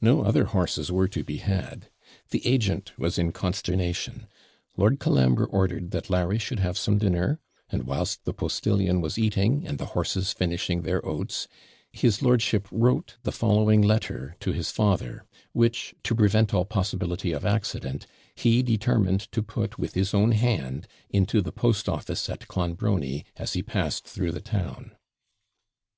No 0.00 0.22
other 0.22 0.44
horses 0.46 0.90
were 0.90 1.08
to 1.08 1.22
be 1.22 1.36
had. 1.36 1.90
The 2.30 2.40
agent 2.46 2.94
was 2.98 3.18
in 3.18 3.32
consternation. 3.32 4.26
Lord 4.78 4.98
Colambre 4.98 5.44
ordered 5.44 5.90
that 5.90 6.08
Larry 6.08 6.38
should 6.38 6.60
have 6.60 6.78
some 6.78 6.96
dinner, 6.96 7.38
and 7.68 7.82
whilst 7.82 8.24
the 8.24 8.32
postillion 8.32 9.02
was 9.02 9.18
eating, 9.18 9.66
and 9.66 9.76
the 9.76 9.84
horses 9.92 10.32
finishing 10.32 10.80
their 10.80 11.04
oats, 11.04 11.48
his 11.92 12.22
lordship 12.22 12.66
wrote 12.70 13.18
the 13.24 13.30
following 13.30 13.82
letter 13.82 14.36
to 14.40 14.52
his 14.52 14.70
father, 14.70 15.26
which, 15.52 15.94
to 16.04 16.14
prevent 16.14 16.54
all 16.54 16.64
possibility 16.64 17.32
of 17.32 17.44
accident, 17.44 18.06
he 18.34 18.62
determined 18.62 19.30
to 19.32 19.42
put, 19.42 19.78
with 19.78 19.92
his 19.92 20.14
own 20.14 20.32
hand, 20.32 20.88
into 21.10 21.42
the 21.42 21.52
post 21.52 21.90
office 21.90 22.30
at 22.30 22.48
Clonbrony, 22.48 23.26
as 23.36 23.52
he 23.52 23.62
passed 23.62 24.06
through 24.06 24.32
the 24.32 24.40
town. 24.40 24.92